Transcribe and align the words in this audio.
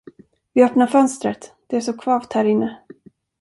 Vi 0.53 0.63
öppnar 0.63 0.87
fönstret, 0.87 1.53
det 1.67 1.77
är 1.77 1.81
så 1.81 1.93
kvavt 1.97 2.33
härinne. 2.33 2.79